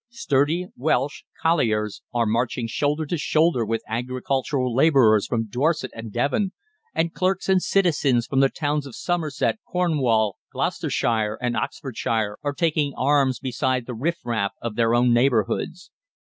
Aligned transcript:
Sturdy 0.09 0.69
Welsh 0.75 1.25
colliers 1.43 2.01
are 2.11 2.25
marching 2.25 2.65
shoulder 2.65 3.05
to 3.05 3.19
shoulder 3.19 3.63
with 3.63 3.83
agricultural 3.87 4.73
labourers 4.73 5.27
from 5.27 5.45
Dorset 5.47 5.91
and 5.93 6.11
Devon, 6.11 6.53
and 6.95 7.13
clerks 7.13 7.47
and 7.47 7.61
citizens 7.61 8.25
from 8.25 8.39
the 8.39 8.49
towns 8.49 8.87
of 8.87 8.95
Somerset, 8.95 9.59
Cornwall, 9.63 10.37
Gloucestershire, 10.51 11.37
and 11.39 11.55
Oxfordshire 11.55 12.39
are 12.41 12.53
taking 12.53 12.95
arms 12.97 13.37
beside 13.37 13.85
the 13.85 13.93
riff 13.93 14.17
raff 14.25 14.53
of 14.59 14.73
their 14.75 14.95
own 14.95 15.13
neighbourhoods. 15.13 15.91